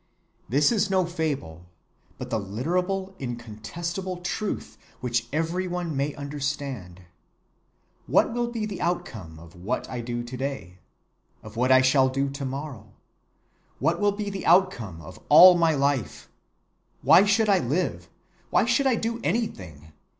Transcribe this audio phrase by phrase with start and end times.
[0.49, 1.67] "This is no fable,
[2.17, 7.03] but the literal incontestable truth which every one may understand.
[8.07, 10.77] What will be the outcome of what I do to‐day?
[11.43, 12.93] Of what I shall do to‐morrow?
[13.77, 16.29] What will be the outcome of all my life?
[17.03, 18.09] Why should I live?
[18.49, 19.93] Why should I do anything?